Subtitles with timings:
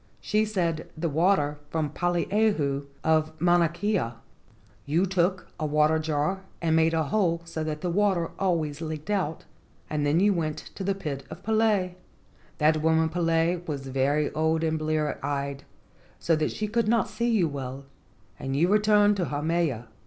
[0.19, 4.13] She said, 'The water from Poliahu of Mauna Kea.'
[4.87, 9.11] You took a water jar and made a hole so that the water always leaked
[9.11, 9.45] out,
[9.91, 11.93] and then you went to the pit of Pele.
[12.57, 15.65] That woman Pele was very old and blear eyed,
[16.17, 17.85] so that she could not see you well,
[18.39, 19.85] and you returned to Haumea.